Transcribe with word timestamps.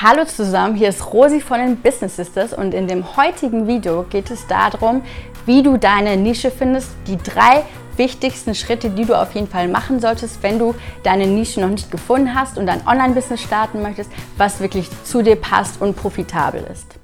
Hallo 0.00 0.24
zusammen, 0.26 0.76
hier 0.76 0.90
ist 0.90 1.12
Rosi 1.12 1.40
von 1.40 1.58
den 1.58 1.74
Business 1.74 2.14
Sisters 2.14 2.52
und 2.52 2.72
in 2.72 2.86
dem 2.86 3.16
heutigen 3.16 3.66
Video 3.66 4.04
geht 4.04 4.30
es 4.30 4.46
darum, 4.46 5.02
wie 5.44 5.60
du 5.60 5.76
deine 5.76 6.16
Nische 6.16 6.52
findest, 6.52 6.90
die 7.08 7.16
drei 7.16 7.64
wichtigsten 7.96 8.54
Schritte, 8.54 8.90
die 8.90 9.04
du 9.04 9.20
auf 9.20 9.34
jeden 9.34 9.48
Fall 9.48 9.66
machen 9.66 9.98
solltest, 9.98 10.40
wenn 10.44 10.60
du 10.60 10.76
deine 11.02 11.26
Nische 11.26 11.60
noch 11.60 11.68
nicht 11.68 11.90
gefunden 11.90 12.32
hast 12.32 12.58
und 12.58 12.66
dein 12.66 12.86
Online-Business 12.86 13.42
starten 13.42 13.82
möchtest, 13.82 14.08
was 14.36 14.60
wirklich 14.60 14.88
zu 15.02 15.20
dir 15.22 15.34
passt 15.34 15.82
und 15.82 15.96
profitabel 15.96 16.64
ist. 16.72 16.94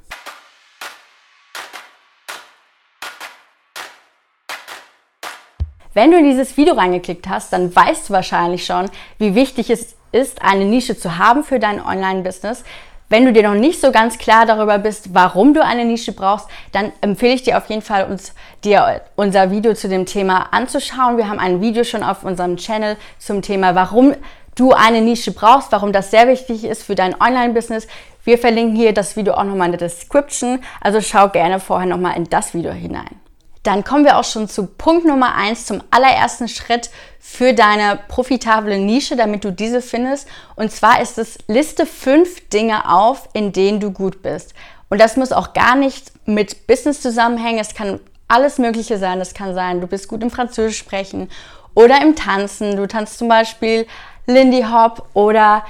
Wenn 5.95 6.13
du 6.13 6.19
in 6.19 6.31
dieses 6.31 6.57
Video 6.57 6.75
reingeklickt 6.75 7.29
hast, 7.29 7.53
dann 7.53 7.75
weißt 7.75 8.09
du 8.09 8.13
wahrscheinlich 8.13 8.65
schon, 8.65 8.89
wie 9.19 9.35
wichtig 9.35 9.71
es 9.71 9.97
ist, 10.15 10.41
eine 10.41 10.65
Nische 10.65 10.97
zu 10.97 11.19
haben 11.19 11.45
für 11.45 11.59
dein 11.59 11.85
Online-Business. 11.85 12.65
Wenn 13.11 13.27
du 13.27 13.33
dir 13.33 13.43
noch 13.43 13.55
nicht 13.55 13.81
so 13.81 13.93
ganz 13.93 14.17
klar 14.17 14.47
darüber 14.47 14.79
bist, 14.79 15.13
warum 15.13 15.53
du 15.53 15.63
eine 15.63 15.85
Nische 15.85 16.13
brauchst, 16.13 16.49
dann 16.73 16.93
empfehle 17.03 17.35
ich 17.35 17.43
dir 17.43 17.59
auf 17.59 17.69
jeden 17.69 17.83
Fall, 17.83 18.07
uns 18.07 18.33
dir 18.65 19.03
unser 19.15 19.51
Video 19.51 19.75
zu 19.75 19.89
dem 19.89 20.07
Thema 20.07 20.53
anzuschauen. 20.53 21.19
Wir 21.19 21.29
haben 21.29 21.39
ein 21.39 21.61
Video 21.61 21.85
schon 21.85 22.03
auf 22.03 22.25
unserem 22.25 22.57
Channel 22.57 22.97
zum 23.19 23.43
Thema, 23.43 23.75
warum 23.75 24.15
du 24.55 24.73
eine 24.73 25.03
Nische 25.03 25.33
brauchst, 25.33 25.71
warum 25.73 25.93
das 25.93 26.11
sehr 26.11 26.29
wichtig 26.29 26.65
ist 26.65 26.85
für 26.85 26.95
dein 26.95 27.21
Online-Business. 27.21 27.89
Wir 28.25 28.39
verlinken 28.39 28.77
hier 28.77 28.95
das 28.95 29.17
Video 29.17 29.35
auch 29.35 29.45
nochmal 29.45 29.67
in 29.67 29.79
der 29.79 29.89
Description, 29.89 30.61
also 30.81 31.01
schau 31.01 31.29
gerne 31.29 31.61
vorher 31.61 31.87
nochmal 31.87 32.17
in 32.17 32.25
das 32.31 32.55
Video 32.55 32.73
hinein. 32.73 33.24
Dann 33.65 33.83
kommen 33.83 34.05
wir 34.05 34.19
auch 34.19 34.25
schon 34.25 34.49
zu 34.49 34.67
Punkt 34.67 35.05
Nummer 35.05 35.35
eins, 35.35 35.67
zum 35.67 35.83
allerersten 35.91 36.49
Schritt 36.49 36.91
für 37.19 37.55
deine 37.55 37.99
profitable 38.09 38.79
Nische, 38.79 39.17
damit 39.17 39.43
du 39.45 39.51
diese 39.51 39.83
findest. 39.83 40.29
Und 40.55 40.71
zwar 40.71 41.01
ist 41.01 41.19
es, 41.19 41.39
liste 41.49 41.87
fünf 41.87 42.49
Dinge 42.51 42.89
auf, 42.89 43.29
in 43.33 43.53
denen 43.53 43.81
du 43.81 43.91
gut 43.91 44.23
bist. 44.23 44.55
Und 44.91 45.01
das 45.01 45.17
muss 45.17 45.33
auch 45.33 45.55
gar 45.55 45.75
nicht 45.75 46.13
mit 46.27 46.67
Business 46.67 47.01
zusammenhängen. 47.01 47.59
Es 47.59 47.75
kann 47.75 48.01
alles 48.29 48.59
Mögliche 48.59 48.99
sein. 48.99 49.21
Es 49.21 49.33
kann 49.35 49.55
sein, 49.55 49.81
du 49.81 49.87
bist 49.87 50.09
gut 50.09 50.23
im 50.23 50.31
Französisch 50.31 50.79
sprechen 50.79 51.31
oder 51.75 52.03
im 52.03 52.15
Tanzen. 52.15 52.77
Du 52.77 52.87
tanzt 52.87 53.19
zum 53.19 53.29
Beispiel 53.29 53.87
Lindy 54.27 54.63
Hop 54.63 55.09
oder 55.15 55.65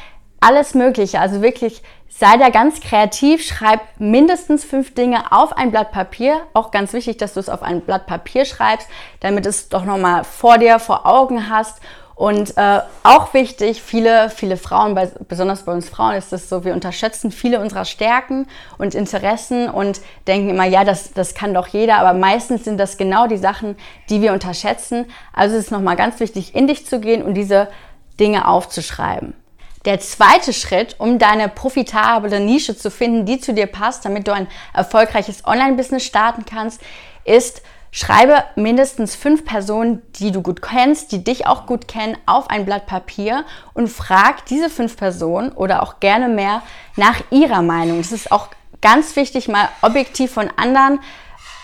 alles 0.44 0.74
Mögliche. 0.74 1.20
Also 1.20 1.40
wirklich 1.40 1.82
sei 2.08 2.36
da 2.36 2.50
ganz 2.50 2.80
kreativ, 2.80 3.44
schreib 3.44 3.80
mindestens 3.98 4.64
fünf 4.64 4.94
Dinge 4.94 5.32
auf 5.32 5.56
ein 5.56 5.70
Blatt 5.70 5.90
Papier. 5.90 6.42
Auch 6.52 6.70
ganz 6.70 6.92
wichtig, 6.92 7.16
dass 7.16 7.34
du 7.34 7.40
es 7.40 7.48
auf 7.48 7.62
ein 7.62 7.80
Blatt 7.80 8.06
Papier 8.06 8.44
schreibst, 8.44 8.88
damit 9.20 9.46
es 9.46 9.68
doch 9.68 9.84
nochmal 9.84 10.22
vor 10.24 10.58
dir, 10.58 10.78
vor 10.78 11.06
Augen 11.06 11.48
hast. 11.48 11.80
Und 12.14 12.56
äh, 12.56 12.80
auch 13.02 13.34
wichtig, 13.34 13.82
viele, 13.82 14.30
viele 14.30 14.56
Frauen, 14.56 14.94
bei, 14.94 15.10
besonders 15.26 15.64
bei 15.64 15.72
uns 15.72 15.88
Frauen 15.88 16.14
ist 16.14 16.32
es 16.32 16.48
so, 16.48 16.64
wir 16.64 16.72
unterschätzen 16.72 17.32
viele 17.32 17.58
unserer 17.58 17.84
Stärken 17.84 18.46
und 18.78 18.94
Interessen 18.94 19.68
und 19.68 20.00
denken 20.28 20.50
immer, 20.50 20.64
ja, 20.64 20.84
das, 20.84 21.12
das 21.12 21.34
kann 21.34 21.54
doch 21.54 21.66
jeder, 21.66 21.96
aber 21.96 22.16
meistens 22.16 22.62
sind 22.62 22.78
das 22.78 22.98
genau 22.98 23.26
die 23.26 23.36
Sachen, 23.36 23.76
die 24.10 24.22
wir 24.22 24.32
unterschätzen. 24.32 25.06
Also 25.32 25.56
es 25.56 25.64
ist 25.64 25.70
nochmal 25.72 25.96
ganz 25.96 26.20
wichtig, 26.20 26.54
in 26.54 26.68
dich 26.68 26.86
zu 26.86 27.00
gehen 27.00 27.24
und 27.24 27.34
diese 27.34 27.66
Dinge 28.20 28.46
aufzuschreiben. 28.46 29.34
Der 29.84 30.00
zweite 30.00 30.52
Schritt, 30.52 30.96
um 30.98 31.18
deine 31.18 31.48
profitable 31.48 32.40
Nische 32.40 32.76
zu 32.76 32.90
finden, 32.90 33.26
die 33.26 33.38
zu 33.38 33.52
dir 33.52 33.66
passt, 33.66 34.04
damit 34.04 34.26
du 34.26 34.32
ein 34.32 34.48
erfolgreiches 34.72 35.44
Online-Business 35.44 36.04
starten 36.04 36.44
kannst, 36.46 36.80
ist, 37.24 37.62
Schreibe 37.96 38.42
mindestens 38.56 39.14
fünf 39.14 39.44
Personen, 39.44 40.02
die 40.16 40.32
du 40.32 40.42
gut 40.42 40.60
kennst, 40.62 41.12
die 41.12 41.22
dich 41.22 41.46
auch 41.46 41.64
gut 41.64 41.86
kennen, 41.86 42.18
auf 42.26 42.50
ein 42.50 42.64
Blatt 42.64 42.86
Papier 42.86 43.44
und 43.72 43.86
frag 43.86 44.44
diese 44.46 44.68
fünf 44.68 44.96
Personen 44.96 45.52
oder 45.52 45.80
auch 45.80 46.00
gerne 46.00 46.28
mehr 46.28 46.62
nach 46.96 47.20
ihrer 47.30 47.62
Meinung. 47.62 48.00
Es 48.00 48.10
ist 48.10 48.32
auch 48.32 48.48
ganz 48.80 49.14
wichtig, 49.14 49.46
mal 49.46 49.68
objektiv 49.80 50.32
von 50.32 50.50
anderen 50.56 50.98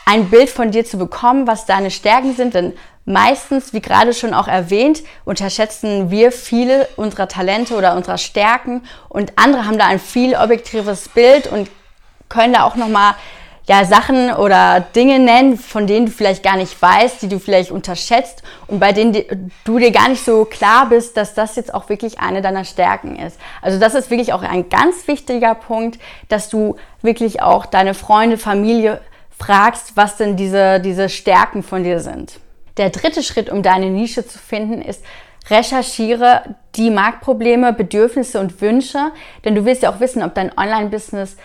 ein 0.06 0.30
Bild 0.30 0.50
von 0.50 0.70
dir 0.70 0.84
zu 0.84 0.98
bekommen, 0.98 1.48
was 1.48 1.66
deine 1.66 1.90
Stärken 1.90 2.36
sind, 2.36 2.54
denn 2.54 2.74
meistens, 3.10 3.72
wie 3.72 3.80
gerade 3.80 4.14
schon 4.14 4.34
auch 4.34 4.48
erwähnt, 4.48 5.02
unterschätzen 5.24 6.10
wir 6.10 6.32
viele 6.32 6.88
unserer 6.96 7.28
Talente 7.28 7.74
oder 7.74 7.96
unserer 7.96 8.18
Stärken 8.18 8.82
und 9.08 9.32
andere 9.36 9.66
haben 9.66 9.78
da 9.78 9.86
ein 9.86 9.98
viel 9.98 10.34
objektives 10.34 11.08
Bild 11.08 11.46
und 11.46 11.68
können 12.28 12.54
da 12.54 12.64
auch 12.64 12.76
nochmal 12.76 13.14
ja, 13.70 13.84
Sachen 13.84 14.32
oder 14.32 14.80
Dinge 14.80 15.20
nennen, 15.20 15.56
von 15.56 15.86
denen 15.86 16.06
du 16.06 16.12
vielleicht 16.12 16.42
gar 16.42 16.56
nicht 16.56 16.80
weißt, 16.82 17.22
die 17.22 17.28
du 17.28 17.38
vielleicht 17.38 17.70
unterschätzt 17.70 18.42
und 18.66 18.80
bei 18.80 18.92
denen 18.92 19.16
du 19.62 19.78
dir 19.78 19.92
gar 19.92 20.08
nicht 20.08 20.24
so 20.24 20.44
klar 20.44 20.88
bist, 20.88 21.16
dass 21.16 21.34
das 21.34 21.54
jetzt 21.54 21.72
auch 21.72 21.88
wirklich 21.88 22.18
eine 22.18 22.42
deiner 22.42 22.64
Stärken 22.64 23.16
ist. 23.16 23.38
Also 23.62 23.78
das 23.78 23.94
ist 23.94 24.10
wirklich 24.10 24.32
auch 24.32 24.42
ein 24.42 24.68
ganz 24.70 25.06
wichtiger 25.06 25.54
Punkt, 25.54 26.00
dass 26.28 26.48
du 26.48 26.76
wirklich 27.02 27.42
auch 27.42 27.64
deine 27.64 27.94
Freunde, 27.94 28.38
Familie 28.38 29.00
fragst, 29.38 29.96
was 29.96 30.16
denn 30.16 30.36
diese, 30.36 30.80
diese 30.80 31.08
Stärken 31.08 31.62
von 31.62 31.84
dir 31.84 32.00
sind. 32.00 32.40
Der 32.76 32.90
dritte 32.90 33.22
Schritt, 33.22 33.50
um 33.50 33.62
deine 33.62 33.90
Nische 33.90 34.26
zu 34.26 34.38
finden, 34.38 34.82
ist, 34.82 35.04
recherchiere 35.48 36.56
die 36.76 36.90
Marktprobleme, 36.90 37.72
Bedürfnisse 37.72 38.40
und 38.40 38.60
Wünsche, 38.60 39.12
denn 39.44 39.54
du 39.54 39.64
willst 39.64 39.82
ja 39.82 39.90
auch 39.90 40.00
wissen, 40.00 40.22
ob 40.22 40.34
dein 40.34 40.56
Online-Business 40.56 41.36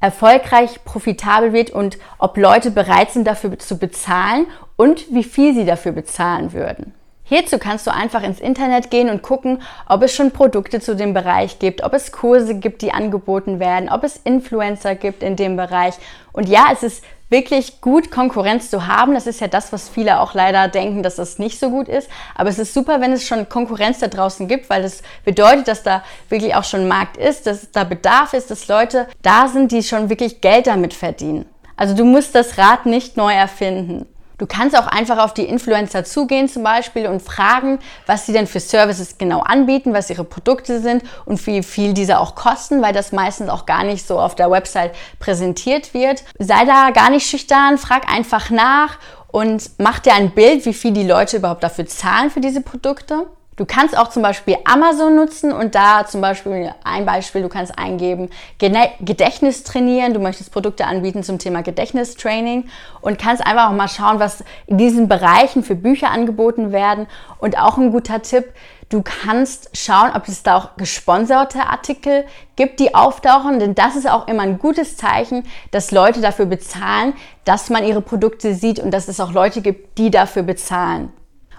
erfolgreich, 0.00 0.84
profitabel 0.84 1.52
wird 1.52 1.70
und 1.70 1.98
ob 2.18 2.36
Leute 2.36 2.70
bereit 2.70 3.12
sind, 3.12 3.26
dafür 3.26 3.58
zu 3.58 3.78
bezahlen 3.78 4.46
und 4.76 5.12
wie 5.14 5.24
viel 5.24 5.54
sie 5.54 5.64
dafür 5.64 5.92
bezahlen 5.92 6.52
würden. 6.52 6.92
Hierzu 7.24 7.58
kannst 7.58 7.86
du 7.86 7.94
einfach 7.94 8.22
ins 8.22 8.40
Internet 8.40 8.90
gehen 8.90 9.08
und 9.08 9.22
gucken, 9.22 9.62
ob 9.88 10.02
es 10.02 10.14
schon 10.14 10.32
Produkte 10.32 10.80
zu 10.80 10.96
dem 10.96 11.14
Bereich 11.14 11.60
gibt, 11.60 11.82
ob 11.82 11.94
es 11.94 12.12
Kurse 12.12 12.56
gibt, 12.56 12.82
die 12.82 12.92
angeboten 12.92 13.60
werden, 13.60 13.88
ob 13.88 14.02
es 14.04 14.16
Influencer 14.16 14.96
gibt 14.96 15.22
in 15.22 15.36
dem 15.36 15.56
Bereich. 15.56 15.94
Und 16.32 16.48
ja, 16.48 16.66
es 16.72 16.82
ist 16.82 17.04
wirklich 17.32 17.80
gut, 17.80 18.12
Konkurrenz 18.12 18.70
zu 18.70 18.86
haben. 18.86 19.14
Das 19.14 19.26
ist 19.26 19.40
ja 19.40 19.48
das, 19.48 19.72
was 19.72 19.88
viele 19.88 20.20
auch 20.20 20.34
leider 20.34 20.68
denken, 20.68 21.02
dass 21.02 21.16
das 21.16 21.40
nicht 21.40 21.58
so 21.58 21.70
gut 21.70 21.88
ist. 21.88 22.08
Aber 22.36 22.48
es 22.48 22.60
ist 22.60 22.72
super, 22.72 23.00
wenn 23.00 23.12
es 23.12 23.26
schon 23.26 23.48
Konkurrenz 23.48 23.98
da 23.98 24.06
draußen 24.06 24.46
gibt, 24.46 24.70
weil 24.70 24.82
das 24.82 25.02
bedeutet, 25.24 25.66
dass 25.66 25.82
da 25.82 26.04
wirklich 26.28 26.54
auch 26.54 26.64
schon 26.64 26.86
Markt 26.86 27.16
ist, 27.16 27.48
dass 27.48 27.72
da 27.72 27.82
Bedarf 27.82 28.34
ist, 28.34 28.52
dass 28.52 28.68
Leute 28.68 29.08
da 29.22 29.48
sind, 29.48 29.72
die 29.72 29.82
schon 29.82 30.08
wirklich 30.08 30.40
Geld 30.40 30.68
damit 30.68 30.94
verdienen. 30.94 31.46
Also 31.76 31.96
du 31.96 32.04
musst 32.04 32.36
das 32.36 32.58
Rad 32.58 32.86
nicht 32.86 33.16
neu 33.16 33.32
erfinden. 33.32 34.06
Du 34.42 34.48
kannst 34.48 34.76
auch 34.76 34.88
einfach 34.88 35.18
auf 35.18 35.34
die 35.34 35.44
Influencer 35.44 36.02
zugehen 36.02 36.48
zum 36.48 36.64
Beispiel 36.64 37.06
und 37.06 37.22
fragen, 37.22 37.78
was 38.06 38.26
sie 38.26 38.32
denn 38.32 38.48
für 38.48 38.58
Services 38.58 39.16
genau 39.16 39.38
anbieten, 39.38 39.94
was 39.94 40.10
ihre 40.10 40.24
Produkte 40.24 40.80
sind 40.80 41.04
und 41.26 41.46
wie 41.46 41.62
viel 41.62 41.92
diese 41.92 42.18
auch 42.18 42.34
kosten, 42.34 42.82
weil 42.82 42.92
das 42.92 43.12
meistens 43.12 43.48
auch 43.48 43.66
gar 43.66 43.84
nicht 43.84 44.04
so 44.04 44.18
auf 44.18 44.34
der 44.34 44.50
Website 44.50 44.96
präsentiert 45.20 45.94
wird. 45.94 46.24
Sei 46.40 46.64
da 46.64 46.90
gar 46.90 47.10
nicht 47.10 47.24
schüchtern, 47.24 47.78
frag 47.78 48.12
einfach 48.12 48.50
nach 48.50 48.98
und 49.28 49.70
mach 49.78 50.00
dir 50.00 50.14
ein 50.14 50.32
Bild, 50.32 50.66
wie 50.66 50.74
viel 50.74 50.90
die 50.90 51.06
Leute 51.06 51.36
überhaupt 51.36 51.62
dafür 51.62 51.86
zahlen 51.86 52.28
für 52.28 52.40
diese 52.40 52.62
Produkte. 52.62 53.28
Du 53.56 53.66
kannst 53.66 53.98
auch 53.98 54.08
zum 54.08 54.22
Beispiel 54.22 54.56
Amazon 54.64 55.14
nutzen 55.14 55.52
und 55.52 55.74
da 55.74 56.06
zum 56.06 56.22
Beispiel 56.22 56.74
ein 56.84 57.04
Beispiel, 57.04 57.42
du 57.42 57.50
kannst 57.50 57.78
eingeben, 57.78 58.30
Gedächtnis 58.58 59.62
trainieren, 59.62 60.14
du 60.14 60.20
möchtest 60.20 60.52
Produkte 60.52 60.86
anbieten 60.86 61.22
zum 61.22 61.38
Thema 61.38 61.62
Gedächtnistraining 61.62 62.64
und 63.02 63.18
kannst 63.18 63.46
einfach 63.46 63.68
auch 63.68 63.74
mal 63.74 63.88
schauen, 63.88 64.18
was 64.20 64.42
in 64.66 64.78
diesen 64.78 65.06
Bereichen 65.06 65.62
für 65.62 65.74
Bücher 65.74 66.10
angeboten 66.10 66.72
werden. 66.72 67.06
Und 67.36 67.58
auch 67.58 67.76
ein 67.76 67.92
guter 67.92 68.22
Tipp, 68.22 68.46
du 68.88 69.02
kannst 69.02 69.68
schauen, 69.76 70.12
ob 70.14 70.28
es 70.28 70.42
da 70.42 70.56
auch 70.56 70.76
gesponserte 70.78 71.60
Artikel 71.60 72.24
gibt, 72.56 72.80
die 72.80 72.94
auftauchen, 72.94 73.58
denn 73.58 73.74
das 73.74 73.96
ist 73.96 74.08
auch 74.08 74.28
immer 74.28 74.44
ein 74.44 74.58
gutes 74.58 74.96
Zeichen, 74.96 75.44
dass 75.72 75.90
Leute 75.90 76.22
dafür 76.22 76.46
bezahlen, 76.46 77.12
dass 77.44 77.68
man 77.68 77.84
ihre 77.84 78.00
Produkte 78.00 78.54
sieht 78.54 78.78
und 78.80 78.92
dass 78.92 79.08
es 79.08 79.20
auch 79.20 79.32
Leute 79.32 79.60
gibt, 79.60 79.98
die 79.98 80.10
dafür 80.10 80.42
bezahlen. 80.42 81.12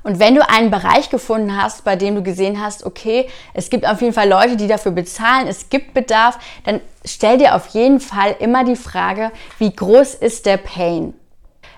Und 0.04 0.20
wenn 0.20 0.36
du 0.36 0.48
einen 0.48 0.70
Bereich 0.70 1.10
gefunden 1.10 1.62
hast, 1.62 1.86
bei 1.86 1.96
dem 1.96 2.16
du 2.16 2.24
gesehen 2.24 2.62
hast, 2.62 2.86
okay, 2.86 3.30
es 3.54 3.70
gibt 3.70 3.88
auf 3.88 4.02
jeden 4.02 4.14
Fall 4.14 4.28
Leute, 4.28 4.58
die 4.58 4.68
dafür 4.68 4.92
bezahlen, 4.92 5.48
es 5.48 5.70
gibt 5.70 5.94
Bedarf, 5.94 6.38
dann 6.66 6.82
stell 7.06 7.38
dir 7.38 7.56
auf 7.56 7.68
jeden 7.68 8.02
Fall 8.02 8.36
immer 8.40 8.66
die 8.66 8.76
Frage, 8.76 9.32
wie 9.60 9.74
groß 9.74 10.16
ist 10.16 10.46
der 10.46 10.58
Pain? 10.58 11.14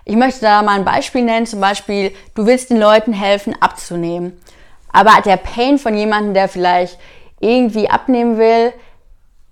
Ich 0.06 0.16
möchte 0.16 0.42
da 0.42 0.62
mal 0.62 0.76
ein 0.76 0.86
Beispiel 0.86 1.24
nennen, 1.24 1.46
zum 1.46 1.62
Beispiel, 1.62 2.14
du 2.34 2.46
willst 2.46 2.70
den 2.70 2.78
Leuten 2.78 3.14
helfen, 3.14 3.56
abzunehmen. 3.60 4.40
Aber 4.92 5.22
der 5.24 5.38
Pain 5.38 5.78
von 5.78 5.96
jemandem, 5.96 6.34
der 6.34 6.48
vielleicht 6.48 6.98
irgendwie 7.40 7.90
abnehmen 7.90 8.38
will, 8.38 8.74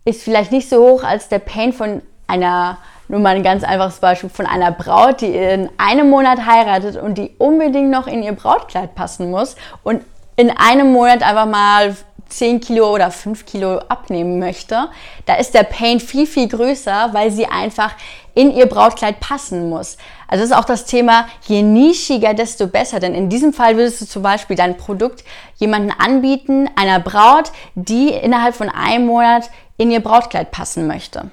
ist 0.06 0.24
vielleicht 0.24 0.52
nicht 0.52 0.70
so 0.70 0.78
hoch 0.78 1.04
als 1.04 1.28
der 1.28 1.40
Pain 1.40 1.74
von 1.74 2.02
einer 2.28 2.78
nur 3.08 3.20
mal 3.20 3.36
ein 3.36 3.44
ganz 3.44 3.64
einfaches 3.64 4.00
Beispiel 4.00 4.30
von 4.30 4.46
einer 4.46 4.72
Braut, 4.72 5.22
die 5.22 5.36
in 5.36 5.70
einem 5.78 6.10
Monat 6.10 6.46
heiratet 6.46 6.96
und 6.96 7.18
die 7.18 7.32
unbedingt 7.38 7.90
noch 7.90 8.08
in 8.08 8.24
ihr 8.24 8.34
Brautkleid 8.34 8.96
passen 8.96 9.30
muss 9.30 9.56
und 9.84 10.04
in 10.36 10.50
einem 10.50 10.92
Monat 10.92 11.22
einfach 11.22 11.46
mal 11.46 11.96
10 12.34 12.62
Kilo 12.62 12.92
oder 12.92 13.12
5 13.12 13.46
Kilo 13.46 13.78
abnehmen 13.78 14.40
möchte, 14.40 14.90
da 15.26 15.36
ist 15.36 15.54
der 15.54 15.64
Pain 15.64 16.00
viel, 16.00 16.26
viel 16.26 16.48
größer, 16.48 17.10
weil 17.12 17.32
sie 17.32 17.46
einfach 17.46 17.94
in 18.34 18.52
ihr 18.52 18.66
Brautkleid 18.66 19.20
passen 19.20 19.70
muss. 19.70 19.98
Also 20.28 20.44
ist 20.44 20.56
auch 20.56 20.66
das 20.66 20.86
Thema, 20.86 21.28
je 21.48 21.62
nischiger, 21.62 22.34
desto 22.34 22.66
besser. 22.66 23.00
Denn 23.00 23.14
in 23.14 23.30
diesem 23.30 23.54
Fall 23.54 23.78
würdest 23.78 24.02
du 24.02 24.06
zum 24.08 24.24
Beispiel 24.24 24.56
dein 24.56 24.78
Produkt 24.78 25.24
jemanden 25.58 25.92
anbieten, 25.92 26.68
einer 26.76 27.00
Braut, 27.00 27.52
die 27.76 28.10
innerhalb 28.10 28.56
von 28.56 28.70
einem 28.70 29.06
Monat 29.06 29.52
in 29.78 29.92
ihr 29.92 30.02
Brautkleid 30.02 30.50
passen 30.50 30.88
möchte. 30.88 31.30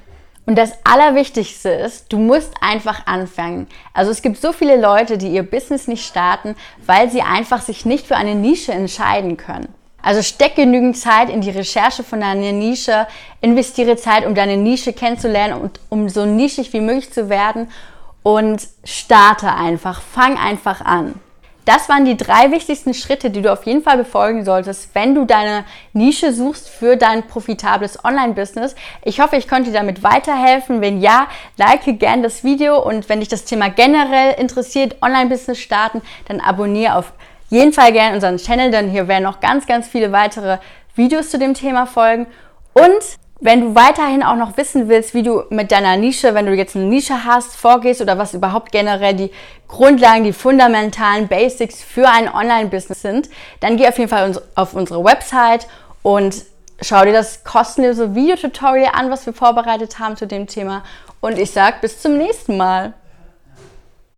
Und 0.47 0.57
das 0.57 0.73
Allerwichtigste 0.85 1.69
ist, 1.69 2.13
du 2.13 2.19
musst 2.19 2.55
einfach 2.61 3.07
anfangen. 3.07 3.69
Also 3.95 4.11
es 4.11 4.23
gibt 4.23 4.39
so 4.39 4.53
viele 4.53 4.81
Leute, 4.81 5.17
die 5.17 5.29
ihr 5.29 5.43
Business 5.43 5.87
nicht 5.87 6.05
starten, 6.05 6.57
weil 6.87 7.11
sie 7.11 7.23
einfach 7.23 7.63
sich 7.63 7.85
nicht 7.85 8.07
für 8.07 8.17
eine 8.17 8.35
Nische 8.35 8.73
entscheiden 8.73 9.37
können. 9.37 9.69
Also 10.03 10.23
steck 10.23 10.57
genügend 10.57 10.97
Zeit 10.97 11.29
in 11.29 11.43
die 11.43 11.51
Recherche 11.51 12.03
von 12.03 12.21
deiner 12.21 12.53
Nische, 12.53 13.07
investiere 13.41 13.97
Zeit, 13.97 14.27
um 14.27 14.35
deine 14.35 14.57
Nische 14.57 14.93
kennenzulernen 14.93 15.61
und 15.61 15.79
um 15.91 16.09
so 16.09 16.25
nischig 16.25 16.73
wie 16.73 16.81
möglich 16.81 17.13
zu 17.13 17.29
werden 17.29 17.69
und 18.23 18.67
starte 18.85 19.53
einfach, 19.53 20.01
fang 20.01 20.39
einfach 20.39 20.81
an. 20.81 21.15
Das 21.73 21.89
waren 21.89 22.05
die 22.05 22.17
drei 22.17 22.51
wichtigsten 22.51 22.95
Schritte, 22.95 23.31
die 23.31 23.43
du 23.43 23.53
auf 23.53 23.65
jeden 23.65 23.85
Fall 23.85 23.97
befolgen 23.97 24.45
solltest, 24.45 24.93
wenn 24.93 25.15
du 25.15 25.25
deine 25.25 25.65
Nische 25.93 26.33
suchst 26.33 26.69
für 26.69 26.97
dein 26.97 27.29
profitables 27.29 28.05
Online-Business. 28.05 28.75
Ich 29.05 29.21
hoffe, 29.21 29.37
ich 29.37 29.47
konnte 29.47 29.71
dir 29.71 29.79
damit 29.79 30.03
weiterhelfen. 30.03 30.81
Wenn 30.81 31.01
ja, 31.01 31.29
like 31.59 32.01
gern 32.01 32.25
das 32.25 32.43
Video 32.43 32.83
und 32.83 33.09
wenn 33.09 33.21
dich 33.21 33.29
das 33.29 33.45
Thema 33.45 33.71
generell 33.71 34.33
interessiert, 34.33 34.97
Online-Business 35.01 35.61
starten, 35.61 36.03
dann 36.27 36.41
abonniere 36.41 36.97
auf 36.97 37.13
jeden 37.51 37.73
Fall 37.73 37.93
gerne 37.93 38.17
unseren 38.17 38.39
Channel, 38.39 38.73
denn 38.73 38.91
hier 38.91 39.07
werden 39.07 39.23
noch 39.23 39.39
ganz, 39.39 39.69
ganz 39.69 39.87
viele 39.87 40.11
weitere 40.11 40.59
Videos 40.97 41.31
zu 41.31 41.39
dem 41.39 41.55
Thema 41.55 41.87
folgen. 41.87 42.27
Und 42.73 43.17
wenn 43.41 43.61
du 43.61 43.75
weiterhin 43.75 44.23
auch 44.23 44.37
noch 44.37 44.57
wissen 44.57 44.89
willst, 44.89 45.15
wie 45.15 45.23
du 45.23 45.43
mit 45.49 45.73
deiner 45.73 45.97
Nische, 45.97 46.35
wenn 46.35 46.47
du 46.47 46.55
jetzt 46.55 46.77
eine 46.77 46.85
Nische 46.85 47.25
hast, 47.25 47.57
vorgehst 47.57 48.03
oder 48.03 48.19
was 48.19 48.35
überhaupt 48.35 48.71
generell 48.71 49.15
die 49.15 49.31
Grundlagen, 49.67 50.25
die 50.25 50.33
fundamentalen 50.33 51.27
Basics 51.27 51.83
für 51.83 52.09
ein 52.09 52.33
Online-Business 52.33 53.01
sind, 53.01 53.31
dann 53.61 53.77
geh 53.77 53.89
auf 53.89 53.99
jeden 53.99 54.11
Fall 54.11 54.41
auf 54.55 54.75
unsere 54.75 55.03
Website 55.03 55.67
und 56.03 56.45
schau 56.83 57.05
dir 57.05 57.13
das 57.13 57.43
kostenlose 57.45 58.15
Videotutorial 58.15 58.93
an, 58.95 59.11
was 59.11 59.25
wir 59.25 59.33
vorbereitet 59.33 59.99
haben 59.99 60.17
zu 60.17 60.27
dem 60.27 60.47
Thema. 60.47 60.83
Und 61.21 61.39
ich 61.39 61.51
sag 61.51 61.81
bis 61.81 62.01
zum 62.01 62.19
nächsten 62.19 62.57
Mal. 62.57 62.95